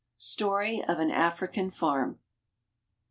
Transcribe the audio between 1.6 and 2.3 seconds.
Farm.